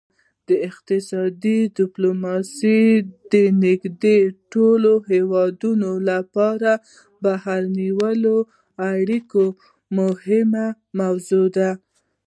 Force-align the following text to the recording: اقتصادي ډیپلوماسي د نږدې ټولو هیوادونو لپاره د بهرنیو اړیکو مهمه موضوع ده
اقتصادي 0.69 1.57
ډیپلوماسي 1.77 2.81
د 3.31 3.33
نږدې 3.63 4.19
ټولو 4.53 4.91
هیوادونو 5.11 5.91
لپاره 6.09 6.71
د 6.79 6.81
بهرنیو 7.23 7.99
اړیکو 8.91 9.43
مهمه 9.97 10.67
موضوع 10.99 11.45
ده 11.57 11.71